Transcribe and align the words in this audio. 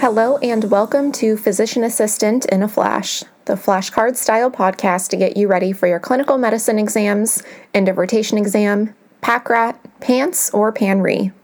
Hello, 0.00 0.38
and 0.38 0.64
welcome 0.70 1.12
to 1.12 1.36
Physician 1.36 1.84
Assistant 1.84 2.46
in 2.46 2.62
a 2.62 2.68
Flash, 2.68 3.22
the 3.44 3.52
flashcard 3.52 4.16
style 4.16 4.50
podcast 4.50 5.10
to 5.10 5.18
get 5.18 5.36
you 5.36 5.46
ready 5.46 5.72
for 5.72 5.86
your 5.88 6.00
clinical 6.00 6.38
medicine 6.38 6.78
exams, 6.78 7.42
end 7.74 7.86
of 7.86 7.98
rotation 7.98 8.38
exam, 8.38 8.94
PACRAT, 9.20 9.76
PANCE, 10.00 10.54
or 10.54 10.72
PANRE. 10.72 11.34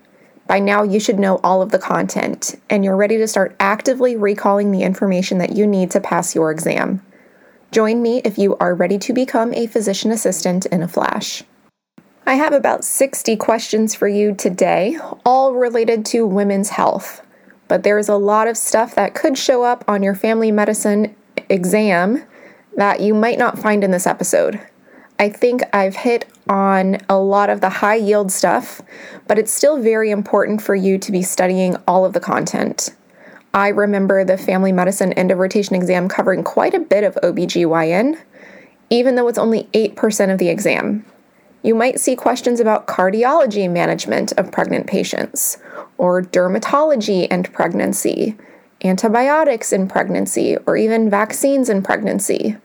By 0.47 0.59
now, 0.59 0.83
you 0.85 0.99
should 0.99 1.19
know 1.19 1.39
all 1.45 1.61
of 1.61 1.71
the 1.71 1.79
content, 1.79 2.59
and 2.71 2.83
you're 2.83 2.97
ready 2.97 3.19
to 3.19 3.29
start 3.29 3.55
actively 3.61 4.17
recalling 4.17 4.73
the 4.73 4.85
information 4.85 5.37
that 5.37 5.55
you 5.55 5.67
need 5.67 5.91
to 5.91 6.01
pass 6.01 6.35
your 6.35 6.51
exam. 6.51 7.03
Join 7.73 8.01
me 8.01 8.23
if 8.25 8.39
you 8.39 8.57
are 8.57 8.75
ready 8.75 8.97
to 9.01 9.13
become 9.13 9.53
a 9.53 9.67
physician 9.67 10.11
assistant 10.11 10.65
in 10.65 10.83
a 10.83 10.89
flash. 10.89 11.43
I 12.25 12.37
have 12.37 12.55
about 12.55 12.87
60 12.87 13.37
questions 13.37 13.95
for 13.95 14.09
you 14.09 14.35
today, 14.35 14.99
all 15.27 15.53
related 15.53 16.07
to 16.07 16.27
women's 16.27 16.71
health. 16.71 17.21
But 17.69 17.83
there's 17.83 18.09
a 18.09 18.17
lot 18.17 18.49
of 18.49 18.57
stuff 18.57 18.95
that 18.95 19.15
could 19.15 19.37
show 19.37 19.63
up 19.65 19.85
on 19.89 20.03
your 20.03 20.15
family 20.15 20.53
medicine 20.53 21.15
exam 21.49 22.25
that 22.77 23.01
you 23.01 23.15
might 23.15 23.39
not 23.39 23.59
find 23.59 23.83
in 23.83 23.91
this 23.91 24.07
episode. 24.07 24.61
I 25.19 25.31
think 25.31 25.63
I've 25.73 25.97
hit 25.97 26.27
on 26.49 26.99
a 27.09 27.19
lot 27.19 27.51
of 27.51 27.61
the 27.61 27.71
high 27.71 27.97
yield 27.97 28.31
stuff, 28.31 28.83
but 29.27 29.39
it's 29.39 29.51
still 29.51 29.81
very 29.81 30.11
important 30.11 30.61
for 30.63 30.75
you 30.75 30.99
to 30.99 31.11
be 31.11 31.23
studying 31.23 31.77
all 31.89 32.05
of 32.05 32.13
the 32.13 32.21
content. 32.21 32.95
I 33.55 33.69
remember 33.69 34.23
the 34.23 34.37
family 34.37 34.73
medicine 34.73 35.15
end 35.15 35.31
of 35.31 35.39
rotation 35.39 35.75
exam 35.75 36.09
covering 36.09 36.45
quite 36.45 36.75
a 36.75 36.79
bit 36.79 37.05
of 37.05 37.15
OBGYN, 37.23 38.21
even 38.91 39.15
though 39.15 39.29
it's 39.29 39.39
only 39.39 39.65
8% 39.73 40.31
of 40.31 40.39
the 40.39 40.51
exam. 40.51 41.05
You 41.67 41.75
might 41.75 41.99
see 41.99 42.15
questions 42.15 42.61
about 42.61 42.87
cardiology 42.87 43.69
management 43.69 44.31
of 44.39 44.53
pregnant 44.53 44.87
patients, 44.87 45.59
or 45.99 46.23
dermatology 46.23 47.27
and 47.29 47.53
pregnancy, 47.53 48.37
antibiotics 48.85 49.73
in 49.73 49.89
pregnancy, 49.89 50.57
or 50.65 50.77
even 50.77 51.11
vaccines 51.11 51.69
in 51.69 51.83
pregnancy. 51.83 52.57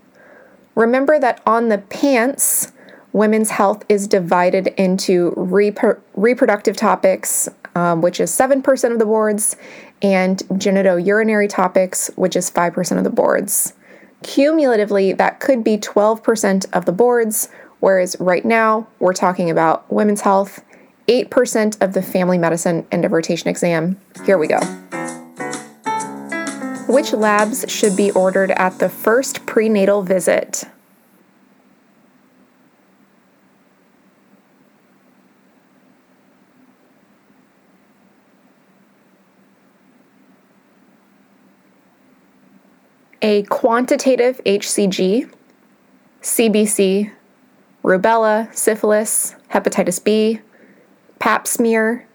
Remember 0.76 1.18
that 1.18 1.42
on 1.48 1.70
the 1.70 1.80
PANCE, 1.80 2.74
women's 3.12 3.50
health 3.50 3.84
is 3.90 4.08
divided 4.08 4.68
into 4.78 5.32
repro- 5.32 6.00
reproductive 6.14 6.78
topics, 6.78 7.50
um, 7.74 8.04
which 8.04 8.20
is 8.20 8.30
7% 8.30 8.92
of 8.92 9.00
the 9.00 9.06
boards, 9.06 9.56
and 10.04 10.44
genitourinary 10.50 11.50
topics, 11.50 12.12
which 12.18 12.36
is 12.36 12.52
5% 12.52 13.00
of 13.00 13.04
the 13.04 13.10
boards. 13.10 13.74
Cumulatively, 14.22 15.12
that 15.14 15.40
could 15.40 15.64
be 15.64 15.80
12% 15.80 16.68
of 16.72 16.86
the 16.86 16.92
boards, 16.92 17.50
Whereas 17.82 18.16
right 18.20 18.46
now, 18.46 18.88
we're 19.00 19.12
talking 19.12 19.50
about 19.50 19.92
women's 19.92 20.22
health, 20.22 20.64
8% 21.08 21.82
of 21.82 21.94
the 21.94 22.02
family 22.02 22.38
medicine 22.38 22.88
end 22.92 23.04
of 23.06 23.12
rotation 23.12 23.50
exam. 23.50 24.00
Here 24.24 24.38
we 24.38 24.48
go. 24.48 24.60
Which 26.88 27.12
labs 27.12 27.66
should 27.68 27.98
be 27.98 28.12
ordered 28.12 28.52
at 28.52 28.78
the 28.78 28.88
first 28.88 29.46
prenatal 29.48 30.04
visit? 30.04 30.64
A 43.24 43.44
quantitative 43.44 44.40
HCG, 44.46 45.32
CBC, 46.22 47.12
rubella, 47.84 48.54
syphilis, 48.56 49.36
hepatitis 49.52 50.04
B, 50.04 50.42
pap 51.20 51.48
smear, 51.48 52.08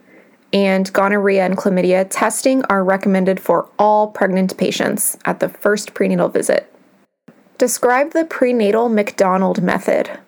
and 0.53 0.91
gonorrhea 0.93 1.45
and 1.45 1.57
chlamydia 1.57 2.07
testing 2.09 2.63
are 2.65 2.83
recommended 2.83 3.39
for 3.39 3.69
all 3.77 4.07
pregnant 4.07 4.57
patients 4.57 5.17
at 5.25 5.39
the 5.39 5.49
first 5.49 5.93
prenatal 5.93 6.29
visit. 6.29 6.73
Describe 7.57 8.11
the 8.11 8.25
prenatal 8.25 8.87
McDonald 8.87 9.61
method. 9.61 10.19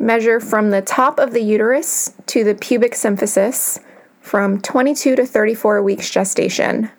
Measure 0.00 0.40
from 0.40 0.70
the 0.70 0.80
top 0.80 1.18
of 1.18 1.34
the 1.34 1.42
uterus 1.42 2.14
to 2.24 2.42
the 2.42 2.54
pubic 2.54 2.92
symphysis 2.92 3.78
from 4.22 4.58
22 4.58 5.14
to 5.14 5.26
34 5.26 5.82
weeks 5.82 6.08
gestation. 6.08 6.90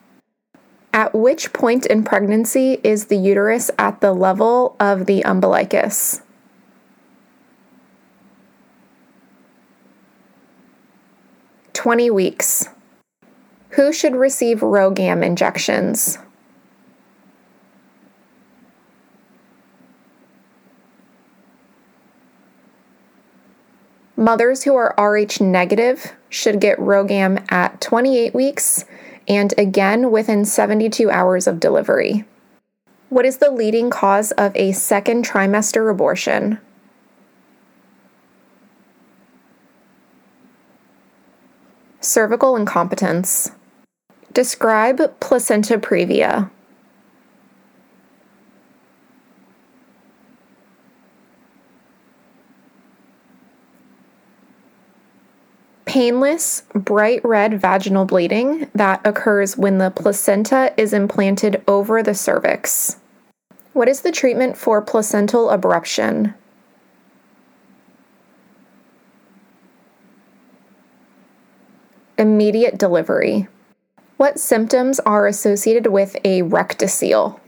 At 0.94 1.16
which 1.16 1.52
point 1.52 1.88
in 1.88 2.04
pregnancy 2.04 2.80
is 2.84 3.06
the 3.06 3.18
uterus 3.18 3.72
at 3.80 4.02
the 4.02 4.14
level 4.14 4.76
of 4.80 5.08
the 5.08 5.26
umbilicus? 5.26 6.22
Twenty 11.74 12.12
weeks. 12.12 12.70
Who 13.70 13.92
should 13.92 14.16
receive 14.16 14.60
RhoGAM 14.60 15.26
injections? 15.26 16.20
Mothers 24.22 24.66
who 24.66 24.76
are 24.76 24.94
Rh 25.00 25.42
negative 25.42 26.14
should 26.30 26.62
get 26.62 26.78
RhoGAM 26.78 27.52
at 27.52 27.82
28 27.82 28.36
weeks 28.36 28.86
and 29.28 29.52
again 29.58 30.12
within 30.12 30.46
72 30.46 31.10
hours 31.10 31.48
of 31.48 31.60
delivery. 31.60 32.26
What 33.10 33.26
is 33.26 33.38
the 33.38 33.50
leading 33.50 33.90
cause 33.90 34.32
of 34.34 34.56
a 34.56 34.74
second 34.74 35.26
trimester 35.26 35.90
abortion? 35.90 36.60
Cervical 42.00 42.56
incompetence. 42.56 43.54
Describe 44.32 45.20
placenta 45.20 45.80
previa. 45.80 46.52
Painless, 55.86 56.64
bright 56.74 57.24
red 57.26 57.60
vaginal 57.60 58.06
bleeding 58.06 58.70
that 58.74 59.02
occurs 59.06 59.58
when 59.58 59.78
the 59.78 59.90
placenta 59.90 60.74
is 60.78 60.94
implanted 60.94 61.62
over 61.68 62.02
the 62.02 62.14
cervix. 62.14 62.98
What 63.74 63.90
is 63.90 64.02
the 64.02 64.12
treatment 64.12 64.58
for 64.58 64.82
placental 64.82 65.48
abruption? 65.48 66.36
Immediate 72.18 72.78
delivery. 72.78 73.48
What 74.18 74.40
symptoms 74.40 75.00
are 75.00 75.26
associated 75.26 75.88
with 75.88 76.16
a 76.24 76.44
rectocele? 76.44 77.41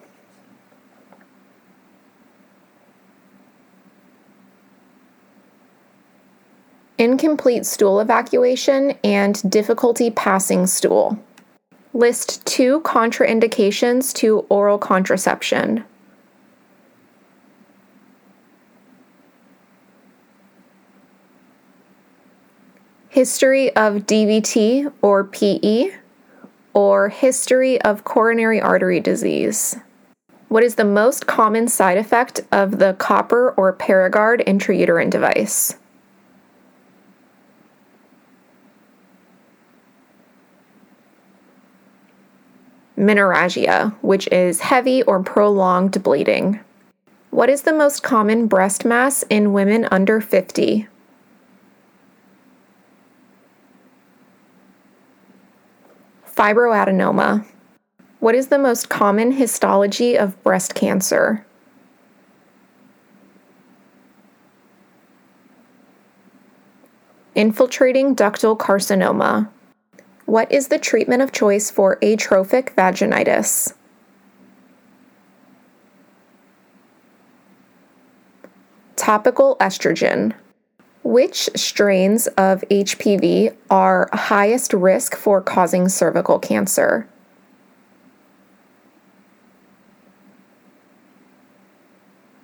Incomplete 7.04 7.66
stool 7.66 8.00
evacuation, 8.00 8.98
and 9.04 9.52
difficulty 9.52 10.10
passing 10.10 10.66
stool. 10.66 11.20
List 11.94 12.44
two 12.46 12.80
contraindications 12.82 14.14
to 14.14 14.46
oral 14.48 14.78
contraception. 14.78 15.84
History 23.10 23.76
of 23.76 24.08
DVT 24.08 24.92
or 25.02 25.26
PE, 25.26 25.92
or 26.74 27.10
history 27.10 27.80
of 27.82 28.06
coronary 28.06 28.60
artery 28.60 29.00
disease. 29.02 29.76
What 30.48 30.64
is 30.64 30.76
the 30.76 30.86
most 30.86 31.28
common 31.28 31.68
side 31.68 31.98
effect 31.98 32.42
of 32.52 32.80
the 32.80 32.94
copper 32.94 33.52
or 33.52 33.74
Paragard 33.74 34.44
intrauterine 34.46 35.10
device? 35.10 35.76
Menorrhagia, 42.98 43.94
which 44.02 44.28
is 44.28 44.62
heavy 44.62 45.04
or 45.04 45.22
prolonged 45.24 46.02
bleeding. 46.04 46.60
What 47.32 47.50
is 47.50 47.64
the 47.64 47.74
most 47.74 48.04
common 48.04 48.48
breast 48.48 48.86
mass 48.86 49.24
in 49.30 49.54
women 49.54 49.88
under 49.92 50.22
50? 50.22 50.88
Fibroadenoma. 56.36 57.46
What 58.20 58.36
is 58.36 58.48
the 58.48 58.60
most 58.60 58.90
common 58.90 59.34
histology 59.34 60.18
of 60.18 60.42
breast 60.44 60.76
cancer? 60.76 61.46
Infiltrating 67.36 68.16
ductal 68.16 68.58
carcinoma. 68.58 69.50
What 70.34 70.52
is 70.52 70.70
the 70.70 70.80
treatment 70.80 71.22
of 71.22 71.32
choice 71.32 71.70
for 71.70 72.00
atrophic 72.04 72.76
vaginitis? 72.76 73.76
Topical 78.96 79.56
estrogen. 79.58 80.34
Which 81.04 81.52
strains 81.56 82.26
of 82.30 82.64
HPV 82.72 83.56
are 83.70 84.10
highest 84.12 84.74
risk 84.74 85.16
for 85.16 85.40
causing 85.40 85.88
cervical 85.88 86.40
cancer? 86.40 87.08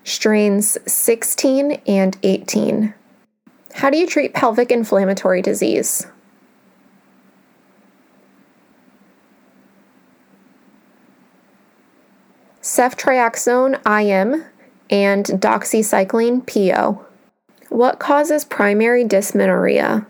Strains 0.03 0.77
16 0.85 1.81
and 1.87 2.19
18. 2.21 2.93
How 3.73 3.89
do 3.89 3.97
you 3.97 4.05
treat 4.05 4.35
pelvic 4.35 4.69
inflammatory 4.69 5.41
disease? 5.41 6.05
Ceftriaxone 12.79 13.75
IM 13.85 14.45
and 14.89 15.25
doxycycline 15.25 16.47
PO. 16.47 17.05
What 17.67 17.99
causes 17.99 18.45
primary 18.45 19.03
dysmenorrhea? 19.03 20.07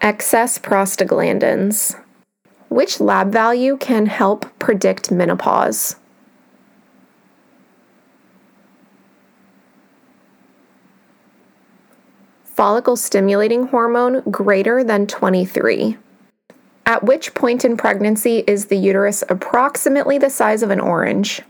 Excess 0.00 0.56
prostaglandins. 0.60 2.00
Which 2.68 3.00
lab 3.00 3.32
value 3.32 3.76
can 3.76 4.06
help 4.06 4.46
predict 4.60 5.10
menopause? 5.10 5.96
Follicle 12.44 12.94
stimulating 12.94 13.66
hormone 13.66 14.20
greater 14.30 14.84
than 14.84 15.08
23. 15.08 15.98
At 16.94 17.02
which 17.02 17.34
point 17.34 17.64
in 17.64 17.76
pregnancy 17.76 18.44
is 18.46 18.66
the 18.66 18.76
uterus 18.76 19.24
approximately 19.28 20.16
the 20.16 20.30
size 20.30 20.62
of 20.62 20.70
an 20.70 20.78
orange? 20.78 21.42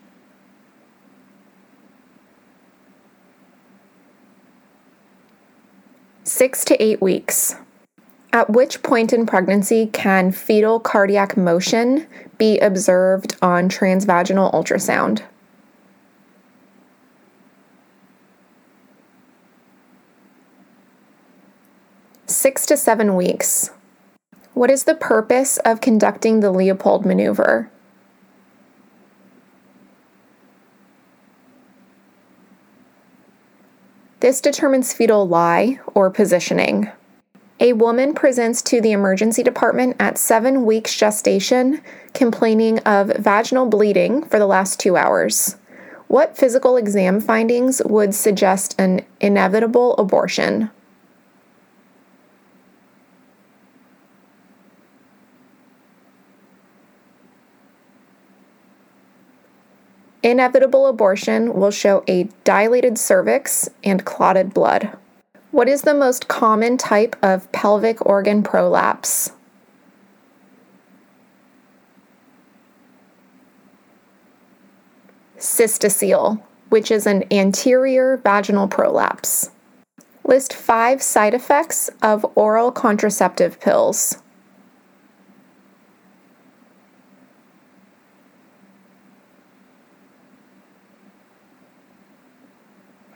Six 6.22 6.64
to 6.64 6.82
eight 6.82 7.02
weeks. 7.02 7.56
At 8.32 8.48
which 8.48 8.82
point 8.82 9.12
in 9.12 9.26
pregnancy 9.26 9.84
can 9.92 10.32
fetal 10.32 10.80
cardiac 10.80 11.36
motion 11.36 12.06
be 12.38 12.58
observed 12.60 13.36
on 13.42 13.68
transvaginal 13.68 14.50
ultrasound? 14.54 15.20
Six 22.24 22.64
to 22.64 22.78
seven 22.78 23.14
weeks. 23.14 23.68
What 24.54 24.70
is 24.70 24.84
the 24.84 24.94
purpose 24.94 25.58
of 25.58 25.80
conducting 25.80 26.38
the 26.38 26.52
Leopold 26.52 27.04
maneuver? 27.04 27.70
This 34.20 34.40
determines 34.40 34.94
fetal 34.94 35.26
lie 35.26 35.80
or 35.92 36.08
positioning. 36.08 36.88
A 37.58 37.72
woman 37.72 38.14
presents 38.14 38.62
to 38.62 38.80
the 38.80 38.92
emergency 38.92 39.42
department 39.42 39.96
at 39.98 40.18
seven 40.18 40.64
weeks 40.64 40.96
gestation 40.96 41.82
complaining 42.14 42.78
of 42.80 43.08
vaginal 43.18 43.66
bleeding 43.66 44.24
for 44.24 44.38
the 44.38 44.46
last 44.46 44.78
two 44.78 44.96
hours. 44.96 45.56
What 46.06 46.36
physical 46.36 46.76
exam 46.76 47.20
findings 47.20 47.82
would 47.84 48.14
suggest 48.14 48.76
an 48.78 49.04
inevitable 49.20 49.96
abortion? 49.96 50.70
Inevitable 60.24 60.86
abortion 60.86 61.52
will 61.52 61.70
show 61.70 62.02
a 62.08 62.30
dilated 62.44 62.96
cervix 62.96 63.68
and 63.84 64.06
clotted 64.06 64.54
blood. 64.54 64.96
What 65.50 65.68
is 65.68 65.82
the 65.82 65.92
most 65.92 66.28
common 66.28 66.78
type 66.78 67.14
of 67.22 67.52
pelvic 67.52 68.04
organ 68.06 68.42
prolapse? 68.42 69.32
Cystocele, 75.36 76.42
which 76.70 76.90
is 76.90 77.06
an 77.06 77.30
anterior 77.30 78.16
vaginal 78.16 78.66
prolapse. 78.66 79.50
List 80.24 80.54
five 80.54 81.02
side 81.02 81.34
effects 81.34 81.90
of 82.00 82.24
oral 82.34 82.72
contraceptive 82.72 83.60
pills. 83.60 84.22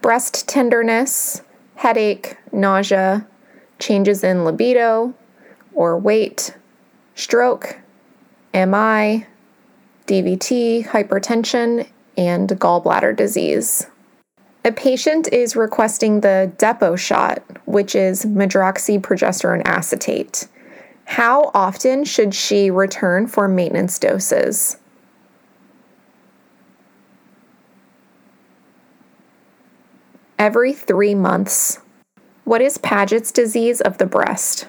Breast 0.09 0.49
tenderness, 0.49 1.43
headache, 1.75 2.39
nausea, 2.51 3.27
changes 3.79 4.25
in 4.25 4.43
libido 4.43 5.13
or 5.75 5.99
weight, 5.99 6.57
stroke, 7.15 7.79
MI, 8.55 9.27
DVT, 10.07 10.87
hypertension, 10.87 11.87
and 12.17 12.49
gallbladder 12.49 13.15
disease. 13.15 13.87
A 14.65 14.73
patient 14.73 15.31
is 15.31 15.55
requesting 15.55 16.23
the 16.23 16.51
Depo 16.57 16.99
shot, 16.99 17.43
which 17.67 17.95
is 17.95 18.25
medroxyprogesterone 18.25 19.61
acetate. 19.67 20.49
How 21.05 21.51
often 21.53 22.05
should 22.05 22.35
she 22.35 22.71
return 22.71 23.27
for 23.27 23.47
maintenance 23.47 23.99
doses? 23.99 24.79
Every 30.39 30.73
three 30.73 31.15
months. 31.15 31.81
What 32.45 32.63
is 32.63 32.79
Paget's 32.79 33.33
disease 33.33 33.81
of 33.81 33.99
the 33.99 34.07
breast? 34.07 34.69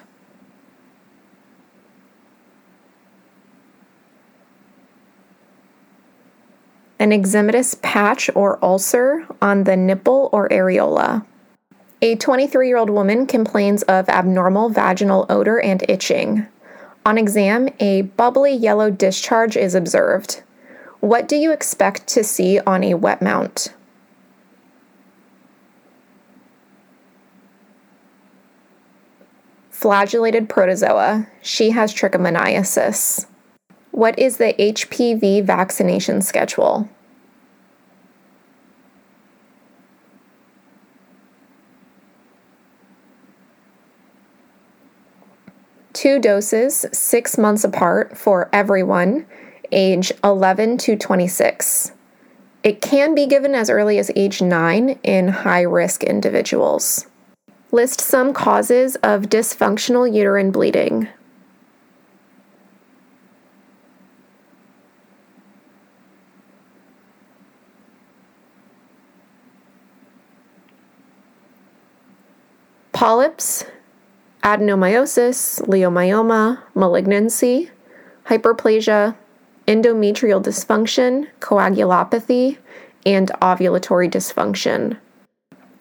An 6.98 7.10
eczematous 7.12 7.80
patch 7.80 8.28
or 8.34 8.62
ulcer 8.62 9.26
on 9.40 9.64
the 9.64 9.76
nipple 9.76 10.28
or 10.32 10.48
areola. 10.50 11.24
A 12.02 12.16
23 12.16 12.68
year 12.68 12.76
old 12.76 12.90
woman 12.90 13.26
complains 13.26 13.82
of 13.84 14.08
abnormal 14.08 14.68
vaginal 14.68 15.24
odor 15.30 15.58
and 15.58 15.82
itching. 15.88 16.46
On 17.06 17.16
exam, 17.16 17.70
a 17.78 18.02
bubbly 18.02 18.52
yellow 18.52 18.90
discharge 18.90 19.56
is 19.56 19.74
observed. 19.74 20.42
What 21.00 21.26
do 21.26 21.36
you 21.36 21.52
expect 21.52 22.06
to 22.08 22.22
see 22.22 22.60
on 22.60 22.84
a 22.84 22.94
wet 22.94 23.22
mount? 23.22 23.72
Flagellated 29.80 30.46
protozoa. 30.46 31.26
She 31.40 31.70
has 31.70 31.94
trichomoniasis. 31.94 33.24
What 33.92 34.18
is 34.18 34.36
the 34.36 34.52
HPV 34.58 35.42
vaccination 35.42 36.20
schedule? 36.20 36.86
Two 45.94 46.18
doses, 46.18 46.84
six 46.92 47.38
months 47.38 47.64
apart 47.64 48.18
for 48.18 48.50
everyone, 48.52 49.24
age 49.72 50.12
11 50.22 50.76
to 50.78 50.96
26. 50.96 51.92
It 52.62 52.82
can 52.82 53.14
be 53.14 53.26
given 53.26 53.54
as 53.54 53.70
early 53.70 53.98
as 53.98 54.10
age 54.14 54.42
9 54.42 54.98
in 55.02 55.28
high 55.28 55.62
risk 55.62 56.04
individuals. 56.04 57.06
List 57.72 58.00
some 58.00 58.32
causes 58.32 58.96
of 58.96 59.28
dysfunctional 59.28 60.12
uterine 60.12 60.50
bleeding. 60.50 61.08
Polyps, 72.92 73.64
adenomyosis, 74.42 75.62
leiomyoma, 75.62 76.60
malignancy, 76.74 77.70
hyperplasia, 78.26 79.16
endometrial 79.66 80.42
dysfunction, 80.42 81.28
coagulopathy, 81.38 82.58
and 83.06 83.30
ovulatory 83.40 84.10
dysfunction. 84.10 84.98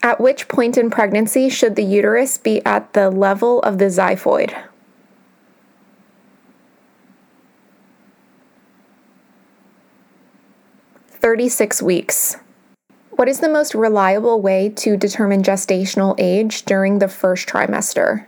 At 0.02 0.22
which 0.22 0.48
point 0.48 0.78
in 0.78 0.90
pregnancy 0.90 1.50
should 1.50 1.76
the 1.76 1.84
uterus 1.84 2.38
be 2.38 2.66
at 2.66 2.94
the 2.94 3.10
level 3.10 3.62
of 3.64 3.80
the 3.80 3.86
xiphoid? 3.86 4.56
Thirty-six 11.10 11.82
weeks. 11.82 12.38
What 13.12 13.28
is 13.28 13.42
the 13.42 13.50
most 13.50 13.76
reliable 13.76 14.42
way 14.42 14.70
to 14.78 14.96
determine 14.96 15.44
gestational 15.44 16.16
age 16.18 16.64
during 16.64 17.00
the 17.00 17.10
first 17.10 17.50
trimester? 17.50 18.26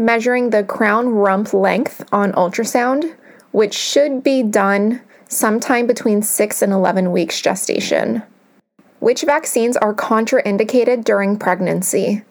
Measuring 0.00 0.48
the 0.48 0.64
crown 0.64 1.10
rump 1.10 1.52
length 1.52 2.02
on 2.10 2.32
ultrasound, 2.32 3.14
which 3.52 3.74
should 3.74 4.24
be 4.24 4.42
done 4.42 5.00
sometime 5.28 5.86
between 5.86 6.22
6 6.22 6.62
and 6.62 6.72
11 6.72 7.12
weeks 7.12 7.40
gestation. 7.40 8.22
Which 8.98 9.22
vaccines 9.22 9.76
are 9.76 9.94
contraindicated 9.94 11.04
during 11.04 11.38
pregnancy? 11.38 12.22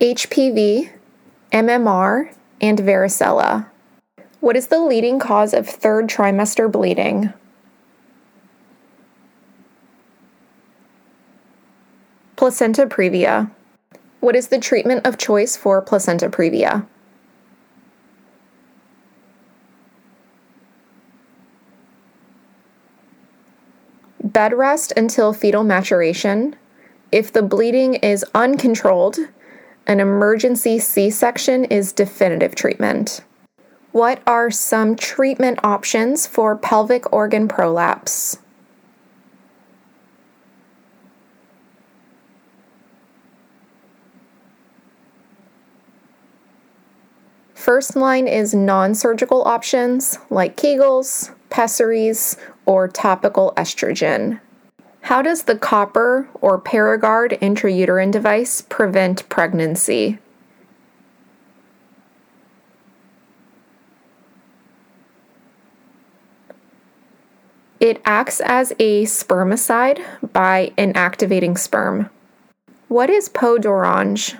HPV, 0.00 0.90
MMR, 1.50 2.34
and 2.60 2.78
varicella. 2.78 3.66
What 4.40 4.56
is 4.56 4.68
the 4.68 4.80
leading 4.80 5.18
cause 5.18 5.54
of 5.54 5.66
third 5.66 6.08
trimester 6.08 6.70
bleeding? 6.70 7.32
Placenta 12.38 12.86
previa. 12.86 13.50
What 14.20 14.36
is 14.36 14.46
the 14.46 14.60
treatment 14.60 15.04
of 15.04 15.18
choice 15.18 15.56
for 15.56 15.82
placenta 15.82 16.28
previa? 16.28 16.86
Bed 24.22 24.52
rest 24.54 24.92
until 24.96 25.32
fetal 25.32 25.64
maturation. 25.64 26.54
If 27.10 27.32
the 27.32 27.42
bleeding 27.42 27.94
is 27.94 28.24
uncontrolled, 28.36 29.18
an 29.88 29.98
emergency 29.98 30.78
C 30.78 31.10
section 31.10 31.64
is 31.64 31.92
definitive 31.92 32.54
treatment. 32.54 33.20
What 33.90 34.22
are 34.28 34.52
some 34.52 34.94
treatment 34.94 35.58
options 35.64 36.28
for 36.28 36.54
pelvic 36.54 37.12
organ 37.12 37.48
prolapse? 37.48 38.38
First 47.68 47.96
line 47.96 48.26
is 48.26 48.54
non 48.54 48.94
surgical 48.94 49.42
options 49.46 50.18
like 50.30 50.56
Kegels, 50.56 51.34
pessaries, 51.50 52.38
or 52.64 52.88
topical 52.88 53.52
estrogen. 53.58 54.40
How 55.02 55.20
does 55.20 55.42
the 55.42 55.54
copper 55.54 56.30
or 56.40 56.58
Paragard 56.58 57.38
intrauterine 57.40 58.10
device 58.10 58.62
prevent 58.62 59.28
pregnancy? 59.28 60.18
It 67.80 68.00
acts 68.06 68.40
as 68.40 68.72
a 68.78 69.02
spermicide 69.02 70.02
by 70.32 70.72
inactivating 70.78 71.58
sperm. 71.58 72.08
What 72.88 73.10
is 73.10 73.28
peau 73.28 73.58
d'orange? 73.58 74.36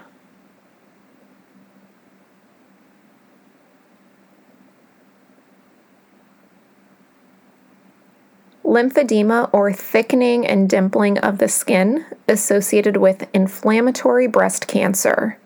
Lymphedema 8.68 9.48
or 9.52 9.72
thickening 9.72 10.46
and 10.46 10.68
dimpling 10.68 11.18
of 11.20 11.38
the 11.38 11.48
skin 11.48 12.04
associated 12.28 12.98
with 12.98 13.26
inflammatory 13.32 14.26
breast 14.26 14.68
cancer. 14.68 15.38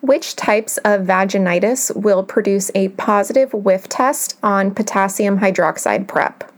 Which 0.00 0.34
types 0.34 0.76
of 0.78 1.02
vaginitis 1.02 1.94
will 1.94 2.24
produce 2.24 2.72
a 2.74 2.88
positive 2.90 3.54
whiff 3.54 3.88
test 3.88 4.36
on 4.42 4.74
potassium 4.74 5.38
hydroxide 5.38 6.08
prep? 6.08 6.50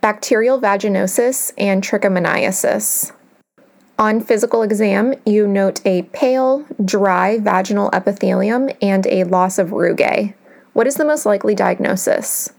Bacterial 0.00 0.60
vaginosis 0.60 1.52
and 1.56 1.82
trichomoniasis. 1.82 3.12
On 3.98 4.20
physical 4.20 4.62
exam, 4.62 5.14
you 5.24 5.46
note 5.46 5.80
a 5.86 6.02
pale, 6.02 6.66
dry 6.84 7.38
vaginal 7.38 7.90
epithelium 7.92 8.68
and 8.82 9.06
a 9.06 9.22
loss 9.24 9.56
of 9.56 9.68
rugae. 9.68 10.34
What 10.72 10.88
is 10.88 10.96
the 10.96 11.04
most 11.04 11.24
likely 11.24 11.54
diagnosis? 11.54 12.52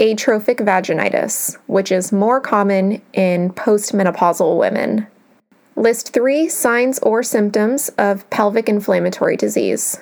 Atrophic 0.00 0.58
vaginitis, 0.58 1.58
which 1.66 1.90
is 1.90 2.12
more 2.12 2.40
common 2.40 3.02
in 3.12 3.50
postmenopausal 3.50 4.56
women. 4.56 5.08
List 5.74 6.12
three 6.12 6.48
signs 6.48 7.00
or 7.00 7.24
symptoms 7.24 7.88
of 7.98 8.28
pelvic 8.30 8.68
inflammatory 8.68 9.36
disease. 9.36 9.98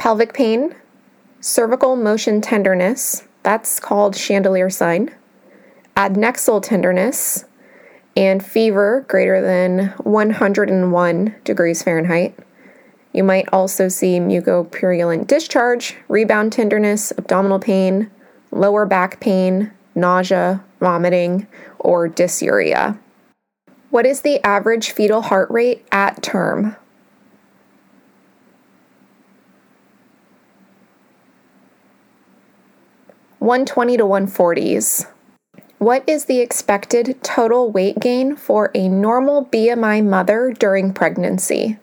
Pelvic 0.00 0.32
pain, 0.32 0.74
cervical 1.40 1.94
motion 1.94 2.40
tenderness, 2.40 3.24
that's 3.42 3.78
called 3.78 4.16
chandelier 4.16 4.70
sign, 4.70 5.10
adnexal 5.94 6.62
tenderness, 6.62 7.44
and 8.16 8.42
fever 8.42 9.04
greater 9.08 9.42
than 9.42 9.88
101 9.98 11.34
degrees 11.44 11.82
Fahrenheit. 11.82 12.34
You 13.12 13.24
might 13.24 13.52
also 13.52 13.88
see 13.88 14.18
mucopurulent 14.18 15.26
discharge, 15.26 15.96
rebound 16.08 16.54
tenderness, 16.54 17.12
abdominal 17.18 17.58
pain, 17.58 18.10
lower 18.50 18.86
back 18.86 19.20
pain, 19.20 19.70
nausea, 19.94 20.64
vomiting, 20.80 21.46
or 21.78 22.08
dysuria. 22.08 22.98
What 23.90 24.06
is 24.06 24.22
the 24.22 24.42
average 24.46 24.92
fetal 24.92 25.20
heart 25.20 25.50
rate 25.50 25.86
at 25.92 26.22
term? 26.22 26.76
120 33.40 33.96
to 33.96 34.04
140s. 34.04 35.06
What 35.78 36.06
is 36.06 36.26
the 36.26 36.40
expected 36.40 37.22
total 37.22 37.72
weight 37.72 37.98
gain 37.98 38.36
for 38.36 38.70
a 38.74 38.86
normal 38.86 39.46
BMI 39.46 40.04
mother 40.04 40.52
during 40.52 40.92
pregnancy? 40.92 41.78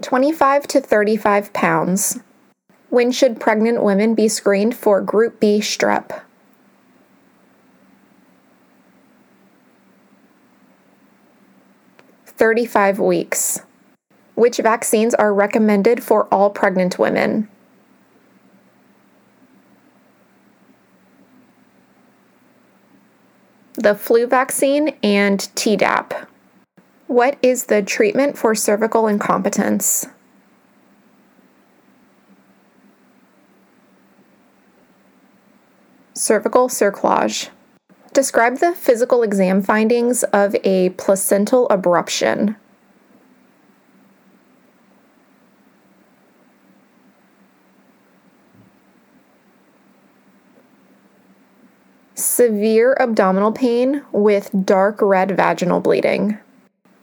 Twenty-five 0.00 0.68
to 0.68 0.80
thirty-five 0.80 1.52
pounds. 1.52 2.20
When 2.88 3.10
should 3.10 3.40
pregnant 3.40 3.82
women 3.82 4.14
be 4.14 4.28
screened 4.28 4.76
for 4.76 5.00
Group 5.00 5.40
B 5.40 5.58
strep? 5.58 6.22
Thirty-five 12.26 13.00
weeks. 13.00 13.62
Which 14.38 14.58
vaccines 14.58 15.14
are 15.16 15.34
recommended 15.34 16.04
for 16.04 16.32
all 16.32 16.50
pregnant 16.50 16.96
women? 16.96 17.48
The 23.74 23.96
flu 23.96 24.28
vaccine 24.28 24.94
and 25.02 25.40
Tdap. 25.56 26.28
What 27.08 27.36
is 27.42 27.64
the 27.64 27.82
treatment 27.82 28.38
for 28.38 28.54
cervical 28.54 29.08
incompetence? 29.08 30.06
Cervical 36.14 36.68
cerclage. 36.68 37.48
Describe 38.12 38.58
the 38.58 38.72
physical 38.72 39.24
exam 39.24 39.62
findings 39.62 40.22
of 40.22 40.54
a 40.62 40.90
placental 40.90 41.66
abruption. 41.70 42.54
Severe 52.38 52.96
abdominal 53.00 53.50
pain 53.50 54.00
with 54.12 54.48
dark 54.64 55.02
red 55.02 55.36
vaginal 55.36 55.80
bleeding. 55.80 56.38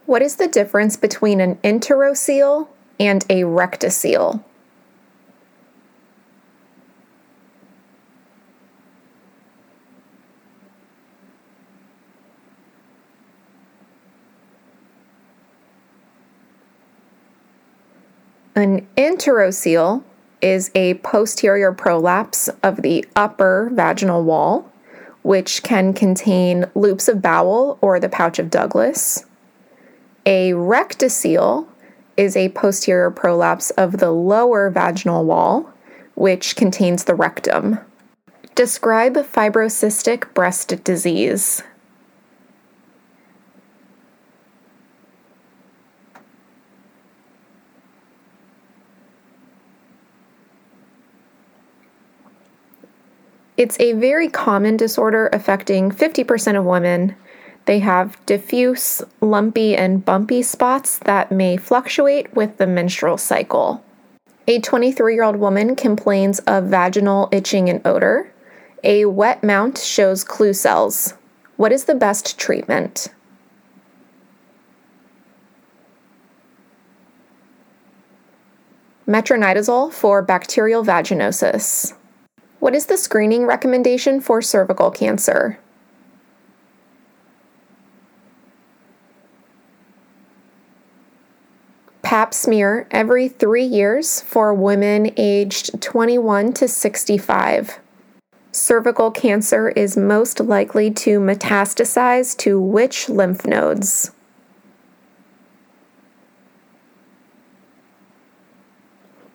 What 0.06 0.22
is 0.22 0.38
the 0.38 0.48
difference 0.48 0.96
between 0.96 1.42
an 1.42 1.56
enterocele 1.58 2.70
and 3.02 3.26
a 3.30 3.42
rectocele? 3.42 4.42
An 18.56 18.88
enterocele 18.96 20.02
is 20.40 20.72
a 20.74 20.94
posterior 20.94 21.74
prolapse 21.74 22.48
of 22.64 22.84
the 22.84 23.06
upper 23.18 23.70
vaginal 23.74 24.24
wall 24.24 24.72
which 25.26 25.64
can 25.64 25.92
contain 25.92 26.64
loops 26.76 27.08
of 27.08 27.20
bowel 27.20 27.80
or 27.82 28.00
the 28.00 28.08
pouch 28.08 28.38
of 28.38 28.52
Douglas. 28.52 29.26
A 30.24 30.52
rectocele 30.52 31.68
is 32.16 32.38
a 32.38 32.50
posterior 32.50 33.10
prolapse 33.10 33.72
of 33.72 33.98
the 33.98 34.12
lower 34.12 34.70
vaginal 34.70 35.26
wall, 35.26 35.74
which 36.14 36.56
contains 36.56 37.06
the 37.06 37.16
rectum. 37.16 37.80
Describe 38.54 39.16
fibrocystic 39.16 40.32
breast 40.36 40.84
disease. 40.84 41.64
It's 53.58 53.80
a 53.80 53.94
very 53.94 54.28
common 54.28 54.76
disorder 54.76 55.30
affecting 55.32 55.90
50% 55.90 56.60
of 56.60 56.66
women. 56.66 57.16
They 57.66 57.80
have 57.80 58.24
diffuse, 58.26 59.02
lumpy, 59.22 59.78
and 59.78 60.04
bumpy 60.04 60.42
spots 60.42 61.00
that 61.00 61.32
may 61.32 61.56
fluctuate 61.56 62.36
with 62.36 62.58
the 62.58 62.68
menstrual 62.68 63.18
cycle. 63.18 63.82
A 64.48 64.60
23 64.60 65.16
year 65.16 65.24
old 65.24 65.38
woman 65.38 65.76
complains 65.76 66.40
of 66.40 66.66
vaginal 66.66 67.30
itching 67.32 67.70
and 67.70 67.82
odor. 67.88 68.32
A 68.84 69.06
wet 69.06 69.42
mount 69.42 69.78
shows 69.78 70.24
clue 70.26 70.54
cells. 70.54 71.14
What 71.56 71.72
is 71.72 71.86
the 71.86 71.96
best 71.96 72.38
treatment? 72.38 73.08
Metronidazole 79.08 79.94
for 79.94 80.22
bacterial 80.22 80.84
vaginosis. 80.84 81.94
What 82.66 82.74
is 82.74 82.88
the 82.88 82.98
screening 82.98 83.46
recommendation 83.46 84.20
for 84.20 84.42
cervical 84.42 84.90
cancer? 84.90 85.60
pap 92.02 92.34
smear 92.34 92.88
every 92.90 93.28
three 93.28 93.64
years 93.64 94.20
for 94.22 94.52
women 94.52 95.12
aged 95.16 95.80
21 95.80 96.54
to 96.54 96.68
65. 96.68 97.80
Cervical 98.52 99.12
cancer 99.12 99.70
is 99.70 99.96
most 99.96 100.40
likely 100.40 100.90
to 100.90 101.20
metastasize 101.20 102.36
to 102.38 102.60
which 102.60 103.10
lymph 103.10 103.46
nodes? 103.46 104.10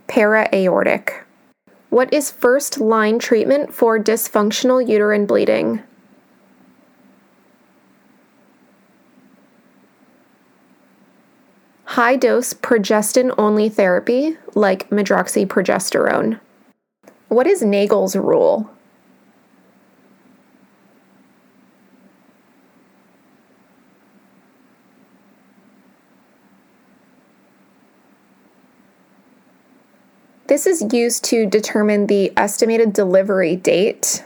Para-aortic. 0.09 1.20
What 1.91 2.15
is 2.15 2.31
first 2.31 2.81
line 2.81 3.19
treatment 3.19 3.75
for 3.75 3.99
dysfunctional 3.99 4.89
uterine 4.89 5.27
bleeding? 5.27 5.83
High 11.85 12.15
dose 12.15 12.55
progestin 12.55 13.35
only 13.37 13.69
therapy, 13.69 14.39
like 14.55 14.89
medroxyprogesterone. 14.91 16.39
What 17.27 17.49
is 17.49 17.63
Naegele's 17.63 18.15
rule? 18.15 18.71
This 30.51 30.67
is 30.67 30.93
used 30.93 31.23
to 31.27 31.47
determine 31.47 32.09
the 32.09 32.33
estimated 32.37 32.93
delivery 32.93 33.55
date. 33.55 34.25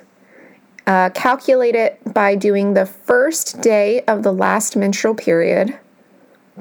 Uh, 0.87 1.11
calculate 1.11 1.75
it 1.75 2.01
by 2.15 2.35
doing 2.35 2.73
the 2.73 2.87
first 2.87 3.61
day 3.61 4.01
of 4.09 4.23
the 4.23 4.33
last 4.33 4.75
menstrual 4.75 5.15
period 5.15 5.79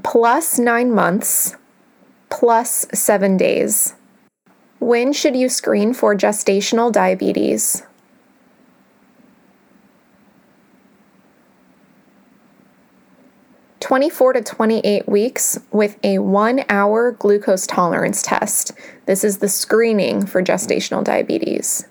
plus 0.03 0.59
nine 0.59 0.93
months 0.93 1.55
plus 2.29 2.85
seven 2.93 3.37
days. 3.37 3.95
When 4.81 5.13
should 5.13 5.37
you 5.37 5.47
screen 5.47 5.93
for 5.93 6.13
gestational 6.13 6.91
diabetes? 6.91 7.83
Twenty-four 13.83 14.31
to 14.31 14.41
twenty-eight 14.41 15.09
weeks 15.09 15.59
with 15.69 15.97
a 16.05 16.19
one-hour 16.19 17.11
glucose 17.11 17.67
tolerance 17.67 18.21
test. 18.21 18.71
This 19.07 19.25
is 19.25 19.39
the 19.39 19.49
screening 19.49 20.25
for 20.25 20.41
gestational 20.41 21.03
diabetes. 21.03 21.85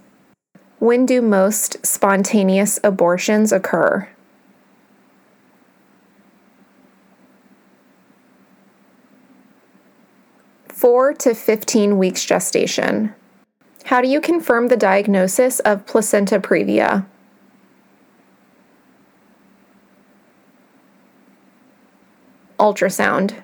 When 0.79 1.05
do 1.05 1.21
most 1.21 1.85
spontaneous 1.85 2.81
abortions 2.83 3.53
occur? 3.53 4.09
4 10.69 11.13
to 11.13 11.35
15 11.35 11.99
weeks 11.99 12.25
gestation. 12.25 13.15
How 13.85 14.01
do 14.01 14.09
you 14.09 14.23
confirm 14.23 14.69
the 14.69 14.79
diagnosis 14.79 15.61
of 15.61 15.85
placenta 15.85 16.41
previa? 16.41 17.05
Ultrasound. 22.63 23.43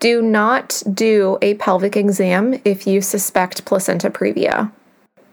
Do 0.00 0.20
not 0.20 0.82
do 0.92 1.38
a 1.40 1.54
pelvic 1.54 1.96
exam 1.96 2.60
if 2.64 2.84
you 2.84 3.00
suspect 3.00 3.64
placenta 3.64 4.10
previa. 4.10 4.72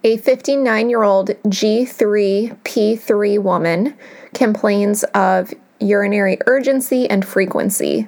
A 0.03 0.17
59 0.17 0.89
year 0.89 1.01
old 1.01 1.29
G3P3 1.47 3.41
woman 3.41 3.95
complains 4.35 5.03
of 5.15 5.51
urinary 5.79 6.37
urgency 6.45 7.09
and 7.09 7.25
frequency. 7.25 8.07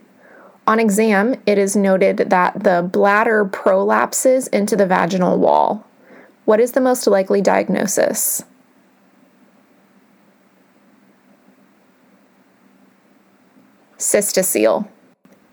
On 0.67 0.79
exam, 0.79 1.35
it 1.47 1.57
is 1.57 1.75
noted 1.75 2.17
that 2.17 2.63
the 2.63 2.83
bladder 2.83 3.45
prolapses 3.45 4.47
into 4.49 4.75
the 4.75 4.85
vaginal 4.85 5.39
wall. 5.39 5.87
What 6.45 6.59
is 6.59 6.73
the 6.73 6.81
most 6.81 7.07
likely 7.07 7.41
diagnosis? 7.41 8.43
Cystocele. 13.97 14.87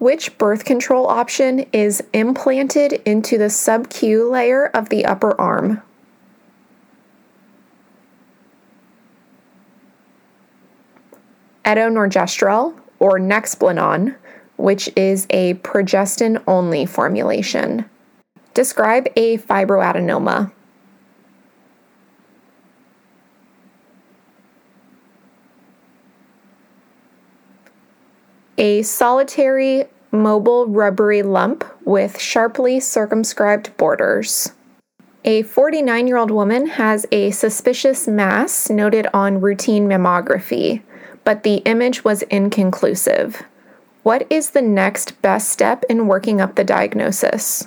Which 0.03 0.37
birth 0.37 0.65
control 0.65 1.07
option 1.07 1.61
is 1.73 2.03
implanted 2.13 2.95
into 3.05 3.39
the 3.39 3.49
sub-Q 3.49 4.29
layer 4.29 4.67
of 4.67 4.89
the 4.89 5.05
upper 5.05 5.41
arm? 5.41 5.81
Etonogestrel 11.65 12.81
or 12.99 13.21
Nexplanon 13.21 14.17
which 14.57 14.91
is 14.97 15.29
a 15.31 15.55
progestin 15.55 16.43
only 16.49 16.85
formulation. 16.85 17.89
Describe 18.55 19.07
a 19.15 19.39
fibroadenoma. 19.39 20.51
A 28.63 28.83
solitary, 28.83 29.87
mobile, 30.13 30.69
rubbery 30.69 31.25
lump 31.25 31.65
with 31.85 32.21
sharply 32.21 32.79
circumscribed 32.79 33.77
borders. 33.77 34.53
A 35.25 35.43
49 35.43 36.07
year 36.07 36.17
old 36.17 36.31
woman 36.31 36.69
has 36.69 37.05
a 37.11 37.33
suspicious 37.33 38.07
mass 38.07 38.71
noted 38.71 39.09
on 39.13 39.41
routine 39.41 39.89
mammography, 39.89 40.81
but 41.25 41.43
the 41.43 41.57
image 41.65 42.05
was 42.05 42.23
inconclusive. 42.31 43.43
What 44.05 44.29
is 44.31 44.51
the 44.51 44.63
next 44.63 45.21
best 45.23 45.49
step 45.49 45.83
in 45.91 46.07
working 46.07 46.41
up 46.41 46.55
the 46.55 46.63
diagnosis? 46.63 47.67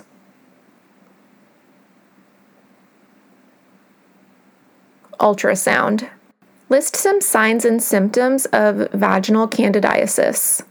Ultrasound. 5.20 6.08
List 6.70 6.96
some 6.96 7.20
signs 7.20 7.66
and 7.66 7.82
symptoms 7.82 8.46
of 8.46 8.90
vaginal 8.94 9.46
candidiasis. 9.46 10.62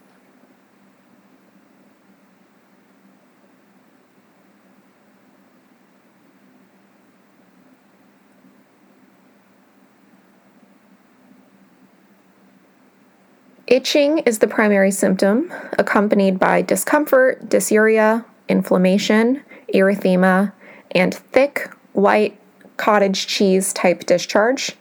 Itching 13.75 14.19
is 14.19 14.39
the 14.39 14.47
primary 14.47 14.89
symptom, 14.89 15.51
accompanied 15.77 16.39
by 16.39 16.61
discomfort, 16.61 17.49
dysuria, 17.49 18.23
inflammation, 18.47 19.43
erythema, 19.73 20.53
and 20.91 21.13
thick, 21.13 21.69
white, 21.91 22.39
cottage 22.77 23.27
cheese 23.27 23.73
type 23.73 24.05
discharge. 24.05 24.77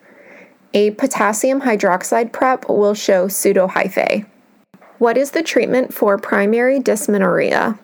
A 0.74 0.92
potassium 0.92 1.62
hydroxide 1.62 2.30
prep 2.30 2.68
will 2.68 2.94
show 2.94 3.26
pseudohyphae. 3.26 4.26
What 4.98 5.18
is 5.18 5.32
the 5.32 5.42
treatment 5.42 5.92
for 5.92 6.16
primary 6.16 6.78
dysmenorrhea? 6.78 7.76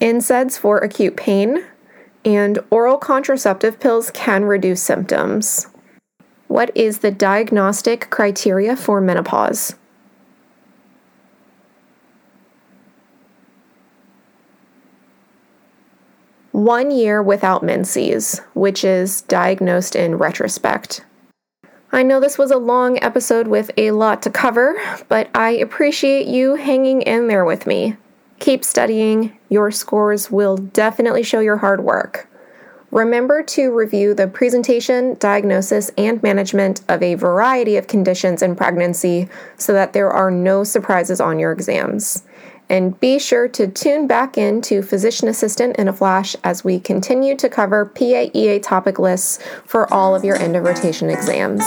NSAIDs 0.00 0.56
for 0.56 0.78
acute 0.78 1.16
pain, 1.16 1.64
and 2.26 2.58
oral 2.70 2.98
contraceptive 2.98 3.78
pills 3.78 4.10
can 4.10 4.44
reduce 4.44 4.82
symptoms. 4.82 5.68
What 6.48 6.76
is 6.76 6.98
the 6.98 7.12
diagnostic 7.12 8.10
criteria 8.10 8.76
for 8.76 9.00
menopause? 9.00 9.76
One 16.50 16.90
year 16.90 17.22
without 17.22 17.62
menses, 17.62 18.40
which 18.54 18.82
is 18.82 19.22
diagnosed 19.22 19.94
in 19.94 20.16
retrospect. 20.16 21.04
I 21.92 22.02
know 22.02 22.18
this 22.18 22.38
was 22.38 22.50
a 22.50 22.56
long 22.56 23.00
episode 23.02 23.46
with 23.46 23.70
a 23.76 23.92
lot 23.92 24.22
to 24.22 24.30
cover, 24.30 24.74
but 25.08 25.28
I 25.34 25.50
appreciate 25.50 26.26
you 26.26 26.56
hanging 26.56 27.02
in 27.02 27.28
there 27.28 27.44
with 27.44 27.66
me. 27.66 27.96
Keep 28.40 28.64
studying, 28.64 29.35
your 29.48 29.70
scores 29.70 30.30
will 30.30 30.56
definitely 30.56 31.22
show 31.22 31.40
your 31.40 31.58
hard 31.58 31.82
work. 31.82 32.28
Remember 32.90 33.42
to 33.42 33.74
review 33.74 34.14
the 34.14 34.28
presentation, 34.28 35.16
diagnosis, 35.18 35.90
and 35.98 36.22
management 36.22 36.82
of 36.88 37.02
a 37.02 37.14
variety 37.14 37.76
of 37.76 37.88
conditions 37.88 38.42
in 38.42 38.54
pregnancy 38.54 39.28
so 39.56 39.72
that 39.72 39.92
there 39.92 40.10
are 40.10 40.30
no 40.30 40.64
surprises 40.64 41.20
on 41.20 41.38
your 41.38 41.52
exams. 41.52 42.22
And 42.68 42.98
be 42.98 43.18
sure 43.18 43.48
to 43.48 43.68
tune 43.68 44.06
back 44.06 44.38
in 44.38 44.60
to 44.62 44.82
Physician 44.82 45.28
Assistant 45.28 45.76
in 45.76 45.88
a 45.88 45.92
Flash 45.92 46.34
as 46.42 46.64
we 46.64 46.80
continue 46.80 47.36
to 47.36 47.48
cover 47.48 47.86
PAEA 47.86 48.62
topic 48.62 48.98
lists 48.98 49.38
for 49.64 49.92
all 49.92 50.14
of 50.14 50.24
your 50.24 50.36
end 50.36 50.56
of 50.56 50.64
rotation 50.64 51.10
exams. 51.10 51.62